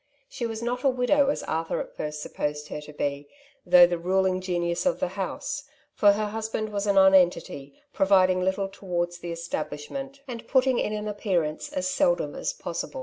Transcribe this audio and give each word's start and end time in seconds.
She 0.27 0.47
was 0.47 0.63
not 0.63 0.83
a 0.83 0.89
widow, 0.89 1.27
as 1.29 1.43
Arthur 1.43 1.79
at 1.79 1.95
first 1.95 2.23
supposed 2.23 2.69
her 2.69 2.81
to 2.81 2.91
be, 2.91 3.27
though 3.67 3.85
the 3.85 3.99
ruling 3.99 4.41
genius 4.41 4.87
of 4.87 4.99
the 4.99 5.09
house, 5.09 5.65
for 5.93 6.13
her 6.13 6.25
husband 6.29 6.69
was 6.69 6.87
a 6.87 6.93
nonentity, 6.93 7.79
providing 7.93 8.41
little 8.41 8.67
towards 8.67 9.19
the 9.19 9.31
establishment, 9.31 10.21
and 10.27 10.47
putting 10.47 10.79
in 10.79 10.93
an 10.93 11.07
appearance 11.07 11.71
as 11.71 11.87
seldom 11.87 12.33
as 12.33 12.51
possible. 12.51 12.99